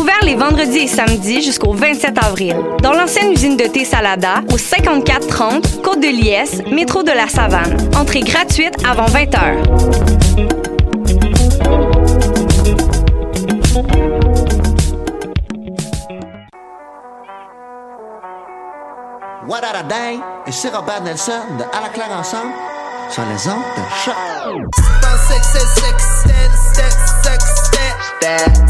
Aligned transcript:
Ouvert 0.00 0.20
les 0.24 0.34
vendredis 0.34 0.78
et 0.78 0.86
samedis 0.86 1.42
jusqu'au 1.42 1.74
27 1.74 2.16
avril. 2.24 2.56
Dans 2.82 2.92
l'ancienne 2.92 3.32
usine 3.32 3.58
de 3.58 3.64
thé 3.64 3.84
Salada, 3.84 4.42
au 4.50 4.56
5430 4.56 5.82
Côte 5.82 6.00
de 6.00 6.06
Liesse, 6.06 6.62
métro 6.72 7.02
de 7.02 7.10
la 7.10 7.28
Savane. 7.28 7.76
Entrée 7.94 8.20
gratuite 8.20 8.74
avant 8.88 9.04
20 9.04 9.24
h. 9.24 9.90
What 19.46 19.60
a 19.64 19.82
day 19.82 20.18
et 20.46 20.52
c'est 20.52 20.74
Robert 20.74 21.02
Nelson 21.02 21.32
de 21.58 21.64
À 21.76 21.82
la 21.82 21.88
claire 21.90 22.12
ensemble 22.18 22.52
sur 23.10 23.22
les 23.26 23.48
ondes 23.48 23.60
de 23.76 23.82
choc. 24.02 24.16
that. 28.20 28.60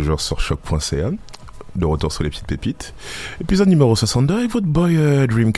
Toujours 0.00 0.20
sur 0.20 0.40
choc.ca. 0.40 1.10
De 1.76 1.84
retour 1.84 2.10
sur 2.10 2.24
les 2.24 2.30
petites 2.30 2.46
pépites. 2.46 2.94
Épisode 3.40 3.68
numéro 3.68 3.94
62 3.94 4.34
avec 4.38 4.50
votre 4.50 4.66
boy 4.66 4.96
euh, 4.96 5.26
Dream. 5.26 5.52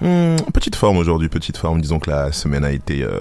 Hmm, 0.00 0.36
petite 0.54 0.76
forme 0.76 0.96
aujourd'hui, 0.96 1.28
petite 1.28 1.56
forme. 1.56 1.80
Disons 1.80 1.98
que 1.98 2.10
la 2.10 2.32
semaine 2.32 2.64
a 2.64 2.72
été 2.72 3.02
euh, 3.02 3.20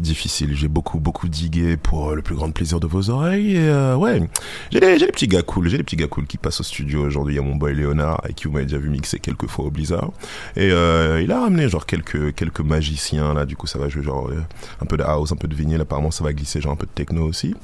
difficile. 0.00 0.54
J'ai 0.54 0.68
beaucoup, 0.68 0.98
beaucoup 0.98 1.28
digué 1.28 1.76
pour 1.76 2.10
euh, 2.10 2.14
le 2.14 2.22
plus 2.22 2.34
grand 2.34 2.50
plaisir 2.50 2.80
de 2.80 2.86
vos 2.86 3.10
oreilles. 3.10 3.56
Et 3.56 3.68
euh, 3.68 3.96
ouais, 3.96 4.22
j'ai 4.70 4.80
des, 4.80 4.98
j'ai 4.98 5.06
des 5.06 5.12
petits 5.12 5.28
gars 5.28 5.42
cool. 5.42 5.68
J'ai 5.68 5.76
des 5.76 5.82
petits 5.82 5.96
gars 5.96 6.06
cool 6.06 6.26
qui 6.26 6.38
passent 6.38 6.60
au 6.60 6.64
studio 6.64 7.02
aujourd'hui. 7.04 7.34
Il 7.34 7.36
y 7.36 7.40
a 7.40 7.42
mon 7.42 7.56
boy 7.56 7.74
Léonard, 7.74 8.20
avec 8.24 8.36
qui 8.36 8.44
vous 8.44 8.52
m'avez 8.52 8.64
déjà 8.64 8.78
vu 8.78 8.88
mixer 8.88 9.18
quelques 9.18 9.46
fois 9.46 9.66
au 9.66 9.70
Blizzard. 9.70 10.10
Et 10.56 10.70
euh, 10.70 11.20
il 11.22 11.30
a 11.32 11.40
ramené 11.40 11.68
genre 11.68 11.86
quelques, 11.86 12.34
quelques 12.34 12.60
magiciens 12.60 13.34
là. 13.34 13.44
Du 13.44 13.56
coup, 13.56 13.66
ça 13.66 13.78
va 13.78 13.88
jouer 13.88 14.02
genre 14.02 14.28
euh, 14.28 14.42
un 14.80 14.86
peu 14.86 14.96
de 14.96 15.02
house, 15.02 15.32
un 15.32 15.36
peu 15.36 15.48
de 15.48 15.54
vinyle. 15.54 15.80
Apparemment, 15.80 16.10
ça 16.10 16.24
va 16.24 16.32
glisser 16.32 16.60
genre 16.60 16.72
un 16.72 16.76
peu 16.76 16.86
de 16.86 16.92
techno 16.92 17.24
aussi. 17.24 17.54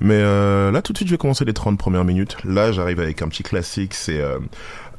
Mais 0.00 0.18
euh, 0.18 0.70
là, 0.70 0.82
tout 0.82 0.92
de 0.92 0.98
suite, 0.98 1.08
je 1.08 1.14
vais 1.14 1.18
commencer 1.18 1.44
les 1.44 1.54
30 1.54 1.78
premières 1.78 2.04
minutes. 2.04 2.36
Là, 2.44 2.72
j'arrive 2.72 3.00
avec 3.00 3.22
un 3.22 3.28
petit 3.28 3.42
classique. 3.42 3.94
C'est 3.94 4.22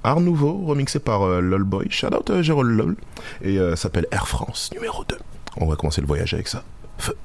Art 0.03 0.19
Nouveau, 0.19 0.65
remixé 0.65 0.99
par 0.99 1.23
euh, 1.23 1.41
LOLboy. 1.41 1.87
Shout 1.89 2.07
out 2.07 2.29
euh, 2.29 2.41
Jérôme 2.41 2.69
LOL. 2.69 2.95
Et 3.41 3.57
euh, 3.57 3.75
s'appelle 3.75 4.07
Air 4.11 4.27
France 4.27 4.69
numéro 4.73 5.03
2. 5.05 5.17
On 5.57 5.65
va 5.65 5.75
commencer 5.75 6.01
le 6.01 6.07
voyage 6.07 6.33
avec 6.33 6.47
ça. 6.47 6.63
Feu. 6.97 7.15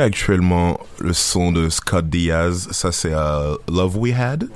Actuellement 0.00 0.80
le 1.00 1.12
son 1.12 1.52
de 1.52 1.68
Scott 1.68 2.08
Diaz. 2.08 2.68
Ça, 2.70 2.92
c'est 2.92 3.12
euh, 3.12 3.56
Love 3.68 3.96
We 3.98 4.14
Had, 4.14 4.48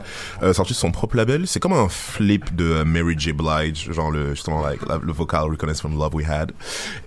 euh, 0.43 0.53
sorti 0.53 0.73
de 0.73 0.79
son 0.79 0.91
propre 0.91 1.17
label. 1.17 1.47
C'est 1.47 1.61
comme 1.61 1.73
un 1.73 1.89
flip 1.89 2.55
de 2.55 2.65
euh, 2.65 2.85
Mary 2.85 3.15
J. 3.19 3.33
Blige, 3.33 3.91
genre 3.93 4.11
le, 4.11 4.35
justement, 4.35 4.63
like, 4.63 4.81
le 5.03 5.13
vocal 5.13 5.51
reconnaissent 5.51 5.81
from 5.81 5.99
Love 5.99 6.15
We 6.15 6.29
Had. 6.29 6.53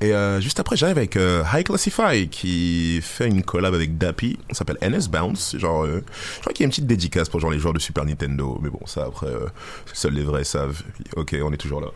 Et 0.01 0.13
juste 0.39 0.59
après, 0.59 0.75
j'arrive 0.75 0.97
avec 0.97 1.15
High 1.15 1.63
Classify 1.63 2.27
qui 2.29 2.99
fait 3.01 3.27
une 3.27 3.43
collab 3.43 3.73
avec 3.73 3.97
Dappy. 3.97 4.37
Ça 4.49 4.59
s'appelle 4.59 4.77
NS 4.81 5.09
Bounce. 5.09 5.55
Genre, 5.57 5.85
je 5.85 6.39
crois 6.41 6.53
qu'il 6.53 6.61
y 6.61 6.63
a 6.63 6.65
une 6.65 6.71
petite 6.71 6.87
dédicace 6.87 7.29
pour 7.29 7.39
genre 7.39 7.51
les 7.51 7.59
joueurs 7.59 7.73
de 7.73 7.79
Super 7.79 8.05
Nintendo. 8.05 8.59
Mais 8.61 8.69
bon, 8.69 8.81
ça 8.85 9.05
après, 9.05 9.31
seuls 9.93 10.13
les 10.13 10.23
vrais 10.23 10.43
savent. 10.43 10.81
Ok, 11.15 11.35
on 11.43 11.51
est 11.51 11.57
toujours 11.57 11.81
là. 11.81 11.87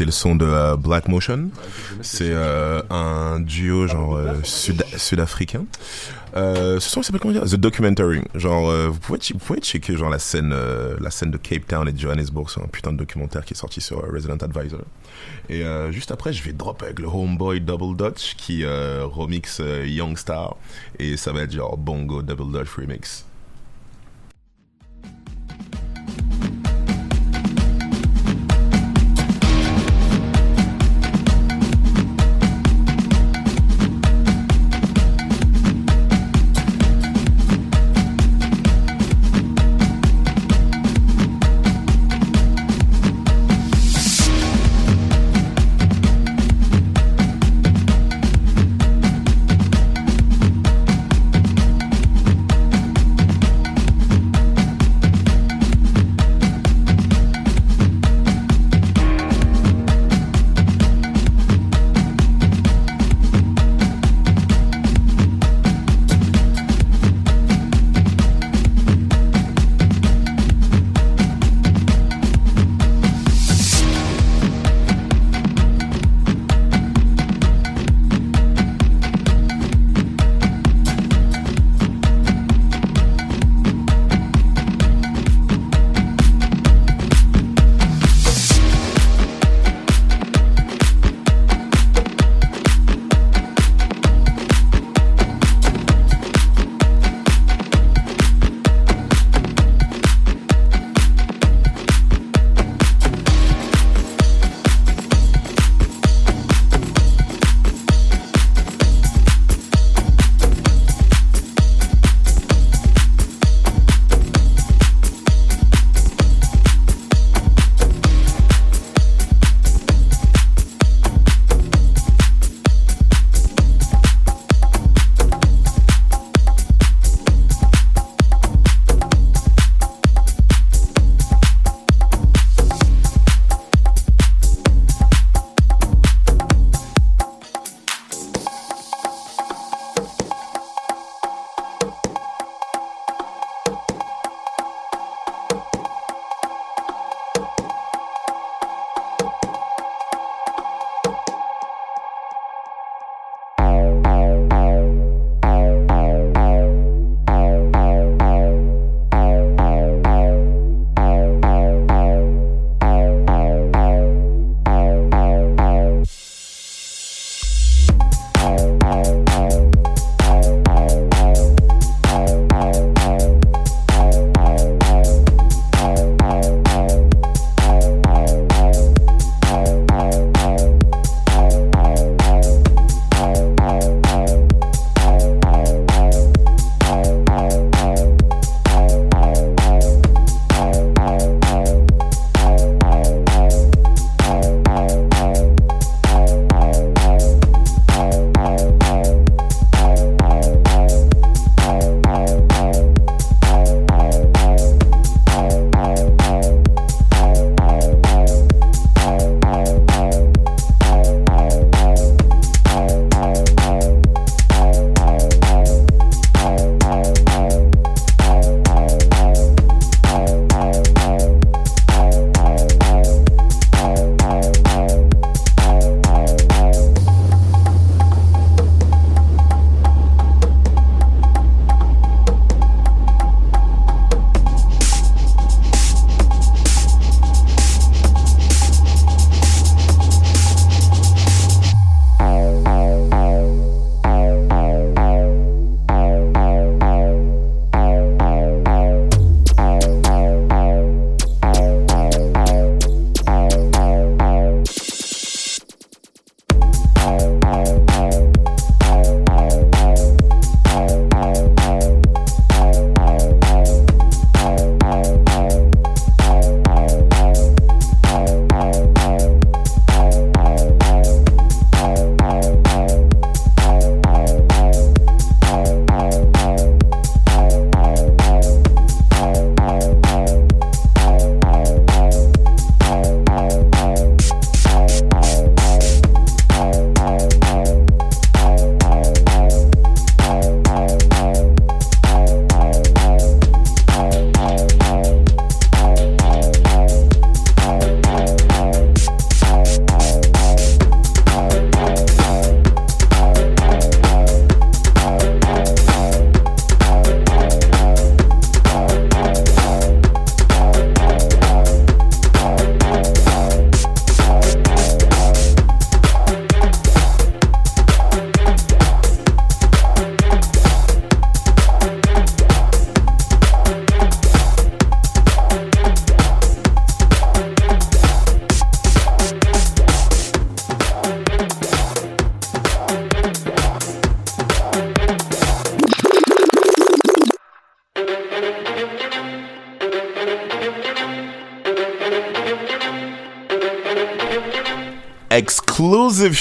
Écoutez 0.00 0.06
le 0.06 0.12
son 0.12 0.34
de 0.34 0.46
euh, 0.46 0.76
Black 0.78 1.08
Motion. 1.08 1.50
C'est 2.00 2.30
euh, 2.32 2.80
un 2.88 3.38
duo 3.38 3.86
genre 3.86 4.16
euh, 4.16 4.32
sud- 4.44 4.82
sud-africain. 4.96 5.66
Ce 6.34 6.78
son 6.80 7.02
s'appelle 7.02 7.20
comment 7.20 7.34
dire? 7.34 7.44
The 7.44 7.56
Documentary. 7.56 8.22
Genre, 8.34 8.72
vous 8.88 8.98
pouvez 8.98 9.18
vous 9.34 9.38
pouvez 9.38 9.60
checker 9.60 9.98
genre 9.98 10.08
la 10.08 10.18
scène 10.18 10.54
la 10.98 11.10
scène 11.10 11.30
de 11.30 11.36
Cape 11.36 11.66
Town 11.66 11.86
et 11.86 11.92
Johannesburg. 11.94 12.48
C'est 12.48 12.62
un 12.62 12.66
putain 12.66 12.92
de 12.92 12.96
documentaire 12.96 13.44
qui 13.44 13.52
est 13.52 13.56
sorti 13.58 13.82
sur 13.82 14.00
Resident 14.10 14.38
Advisor. 14.38 14.80
Et 15.50 15.64
juste 15.90 16.12
après, 16.12 16.32
je 16.32 16.42
vais 16.44 16.54
drop 16.54 16.82
avec 16.82 16.98
le 16.98 17.06
Homeboy 17.06 17.60
Double 17.60 17.94
Dutch 17.94 18.36
qui 18.36 18.64
remix 18.64 19.60
Young 19.84 20.16
Star 20.16 20.56
et 20.98 21.18
ça 21.18 21.32
va 21.32 21.42
être 21.42 21.52
genre 21.52 21.76
Bongo 21.76 22.22
Double 22.22 22.50
Dutch 22.58 22.70
remix. 22.74 23.26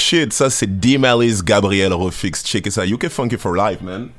Shit. 0.09 0.33
Ça, 0.33 0.49
c'est 0.49 0.79
D. 0.79 0.97
Malice, 0.97 1.43
Gabriel 1.43 1.93
Rofix. 1.93 2.43
Check 2.43 2.65
it 2.65 2.77
out. 2.77 2.87
You 2.87 2.97
can 2.97 3.09
funk 3.09 3.33
it 3.33 3.39
for 3.39 3.55
life, 3.55 3.81
man. 3.81 4.09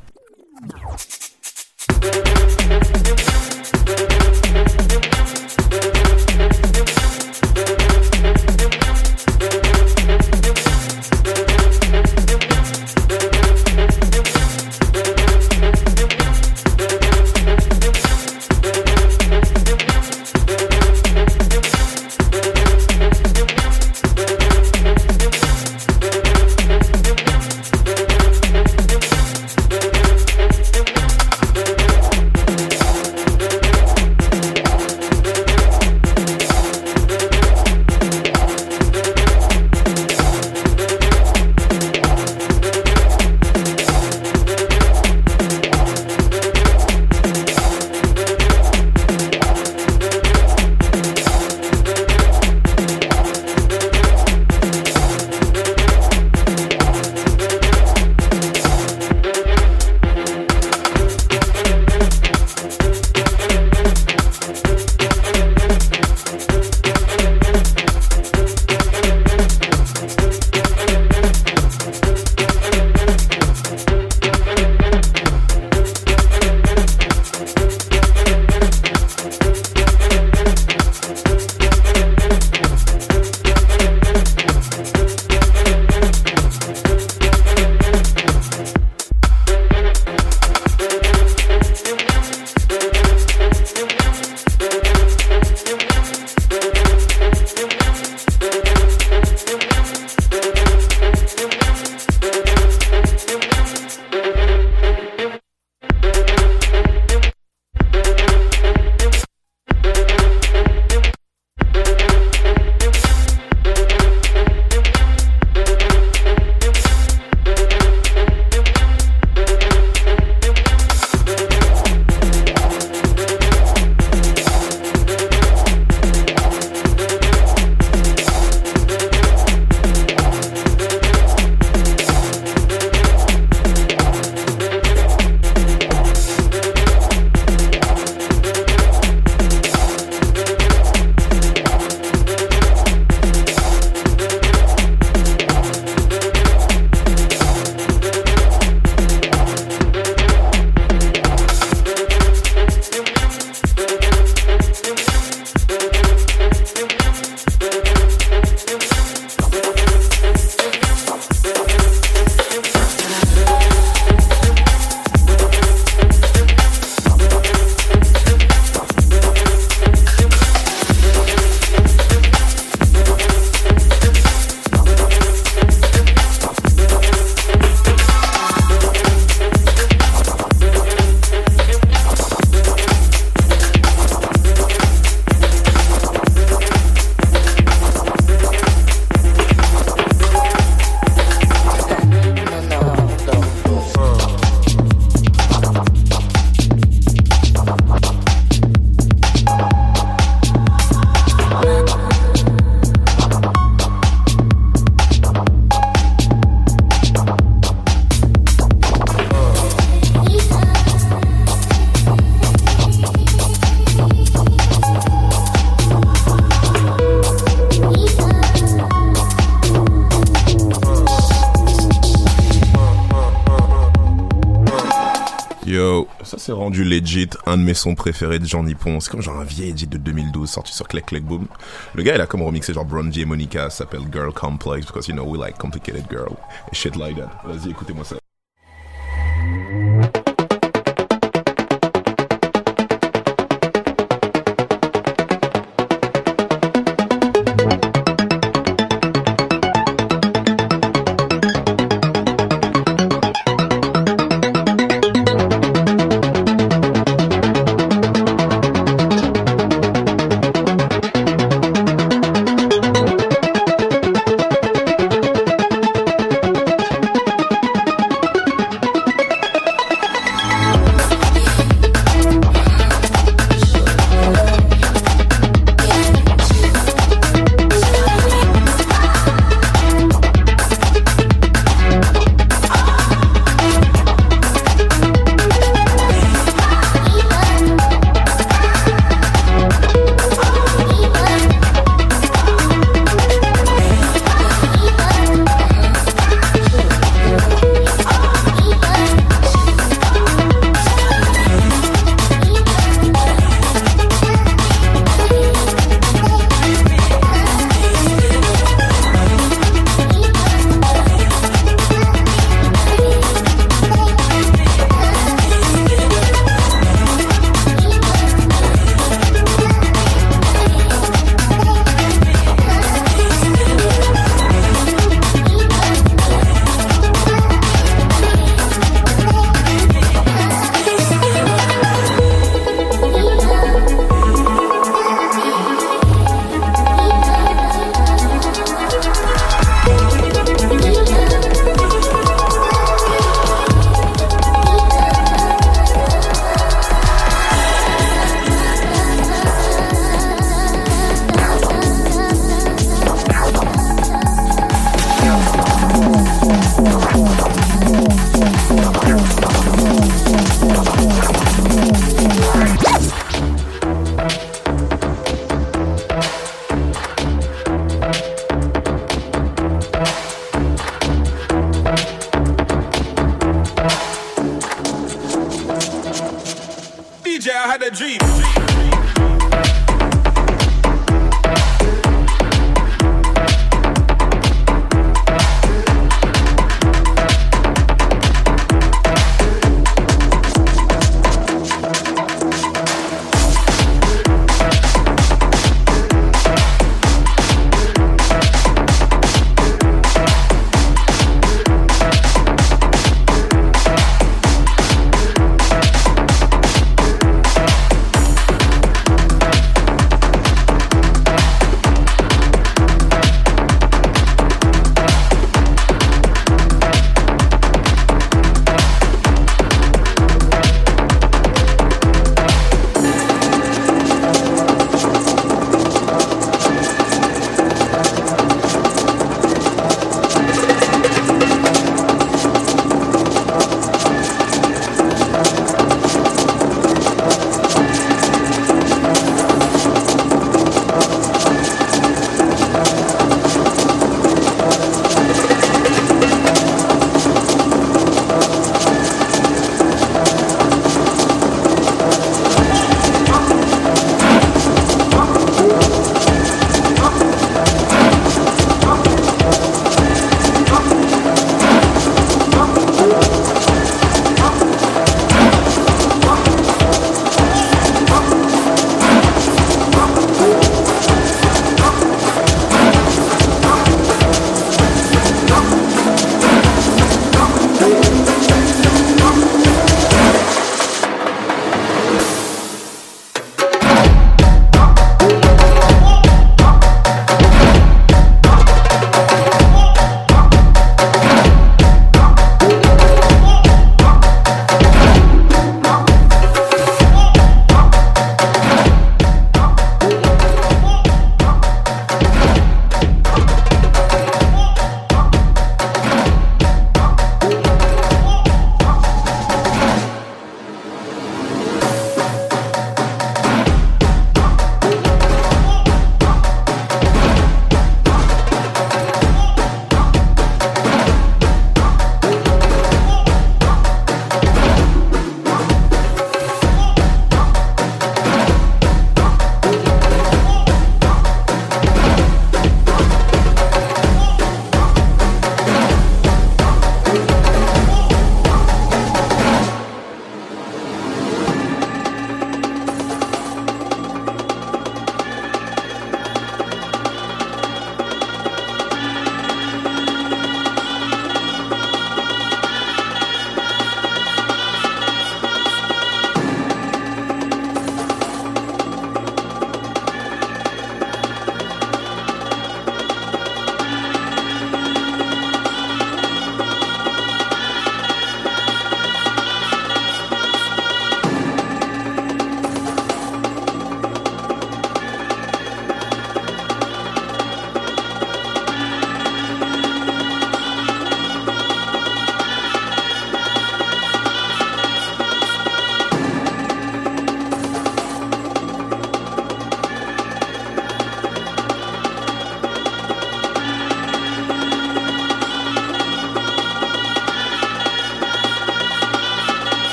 Rendu 226.52 226.84
legit 226.84 227.30
un 227.46 227.56
de 227.56 227.62
mes 227.62 227.74
sons 227.74 227.94
préférés 227.94 228.38
de 228.38 228.46
Jean 228.46 228.62
Nippon. 228.62 229.00
C'est 229.00 229.10
comme 229.10 229.22
genre 229.22 229.38
un 229.38 229.44
vieil 229.44 229.70
edit 229.70 229.86
de 229.86 229.98
2012 229.98 230.48
sorti 230.48 230.72
sur 230.72 230.88
Click 230.88 231.06
Click 231.06 231.24
Boom. 231.24 231.46
Le 231.94 232.02
gars, 232.02 232.14
il 232.14 232.20
a 232.20 232.26
comme 232.26 232.42
remixé 232.42 232.72
genre 232.72 232.84
Bronzy 232.84 233.22
et 233.22 233.24
Monica, 233.24 233.70
s'appelle 233.70 234.02
Girl 234.12 234.32
Complex 234.32 234.86
because 234.86 235.08
you 235.08 235.14
know 235.14 235.24
we 235.24 235.38
like 235.38 235.58
complicated 235.58 236.04
girl 236.10 236.36
et 236.70 236.74
shit 236.74 236.96
like 236.96 237.16
that. 237.16 237.30
Vas-y, 237.44 237.70
écoutez-moi 237.70 238.04
ça. 238.04 238.19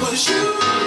was 0.00 0.28
you. 0.28 0.83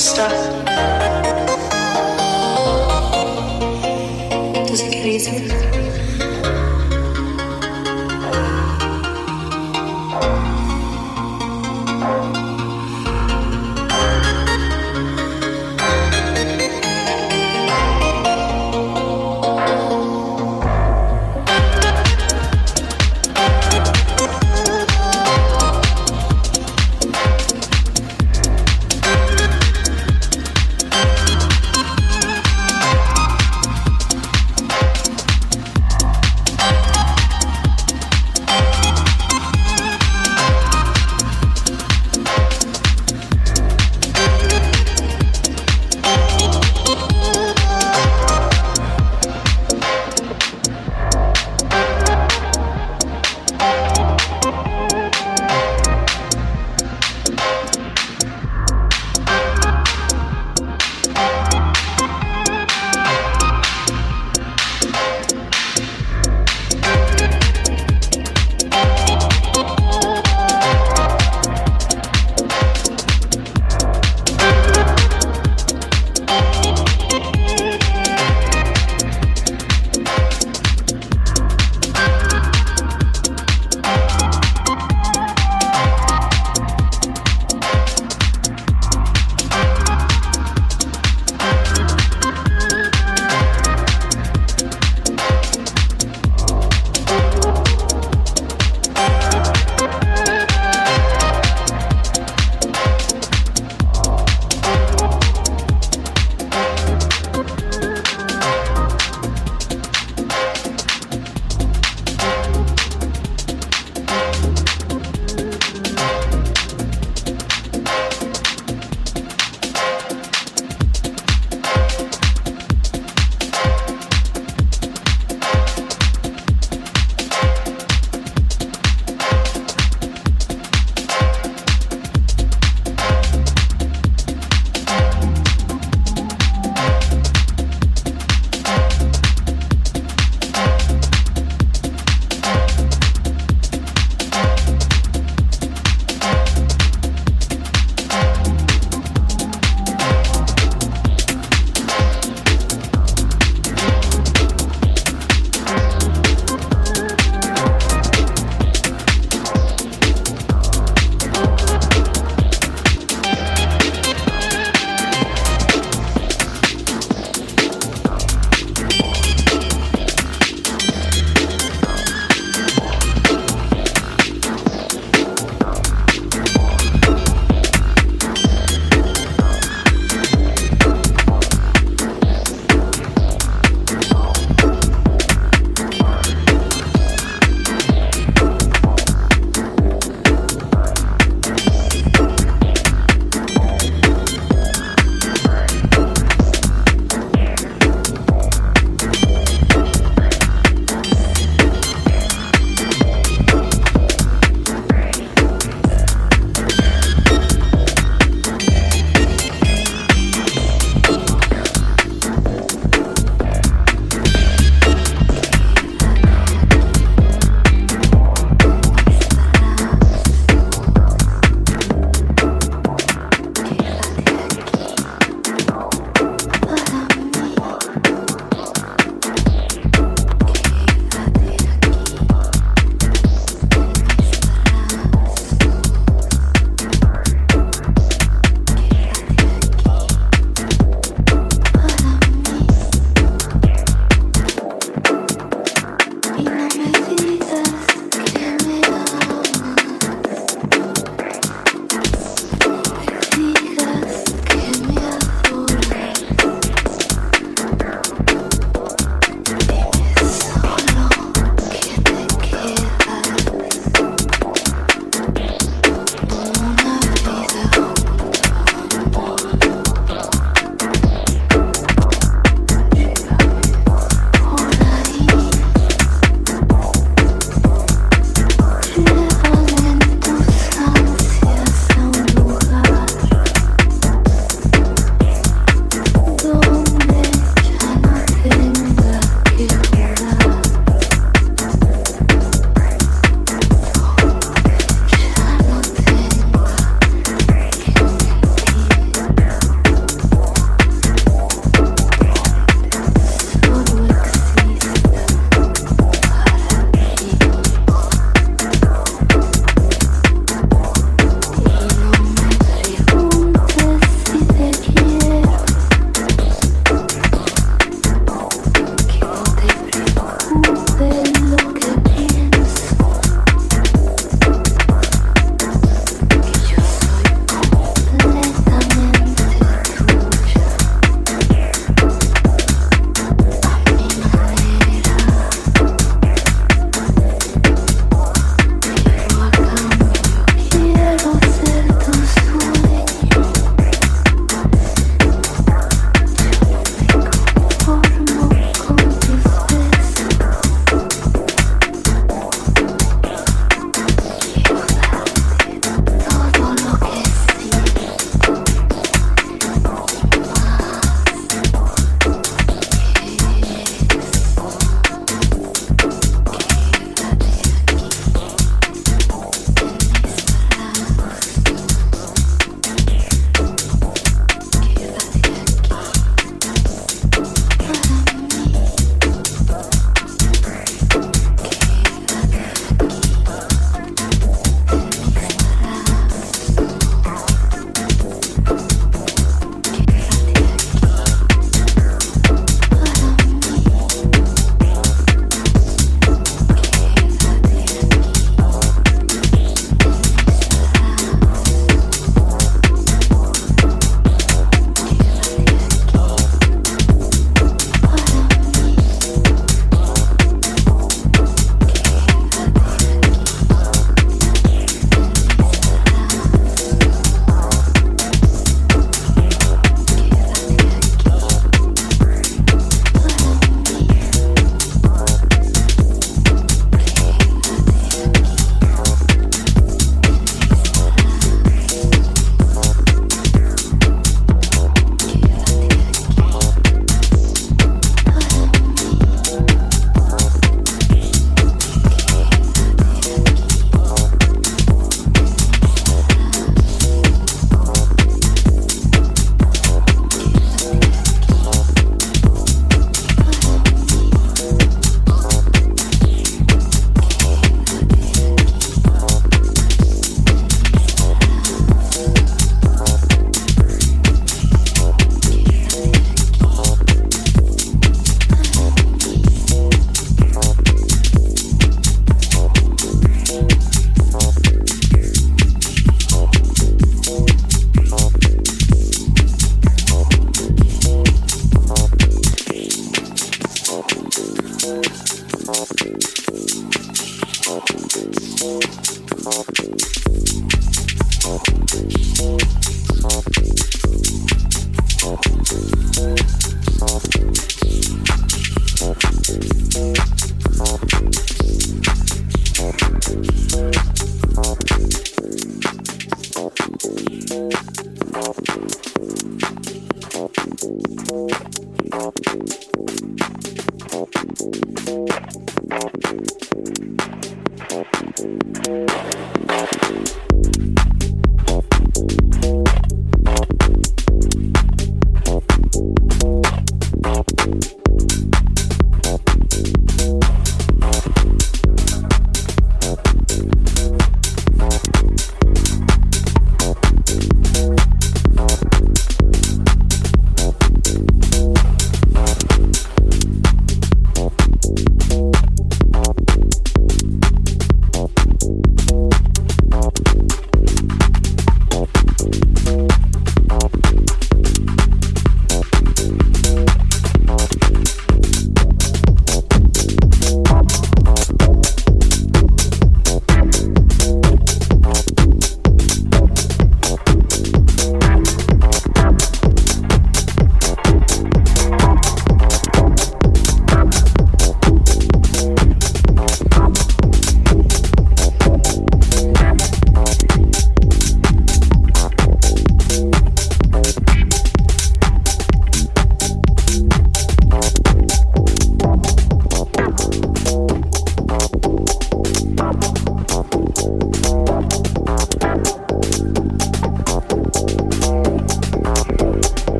I'm. 0.00 0.64
Does 4.66 4.80
it 4.80 4.92
get 4.92 5.04
easier? 5.04 5.79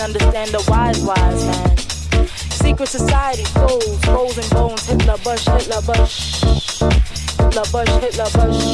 understand 0.00 0.50
the 0.50 0.64
wise, 0.68 1.00
wise 1.02 1.44
man. 1.46 1.76
Secret 2.26 2.88
society, 2.88 3.44
fools, 3.44 4.04
frozen 4.04 4.48
bones, 4.50 4.86
Hitler, 4.86 5.16
Bush, 5.24 5.44
Hitler, 5.46 5.82
Bush. 5.82 6.40
Hitler, 7.38 7.64
Bush, 7.70 7.90
Hitler, 8.02 8.30
Bush. 8.34 8.69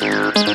Peter. 0.00 0.47